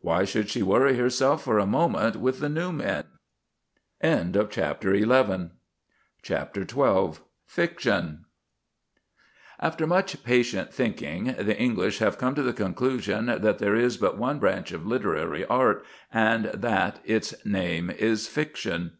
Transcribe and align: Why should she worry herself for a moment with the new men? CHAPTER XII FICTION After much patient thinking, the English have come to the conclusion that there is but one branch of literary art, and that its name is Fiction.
Why 0.00 0.24
should 0.24 0.48
she 0.48 0.62
worry 0.62 0.96
herself 0.96 1.42
for 1.44 1.58
a 1.58 1.66
moment 1.66 2.16
with 2.16 2.40
the 2.40 2.48
new 2.48 2.72
men? 2.72 3.04
CHAPTER 4.02 4.94
XII 5.04 5.50
FICTION 7.44 8.24
After 9.60 9.86
much 9.86 10.24
patient 10.24 10.72
thinking, 10.72 11.24
the 11.38 11.58
English 11.60 11.98
have 11.98 12.16
come 12.16 12.34
to 12.36 12.42
the 12.42 12.54
conclusion 12.54 13.26
that 13.26 13.58
there 13.58 13.76
is 13.76 13.98
but 13.98 14.16
one 14.16 14.38
branch 14.38 14.72
of 14.72 14.86
literary 14.86 15.44
art, 15.44 15.84
and 16.10 16.46
that 16.46 17.00
its 17.04 17.44
name 17.44 17.90
is 17.90 18.26
Fiction. 18.26 18.92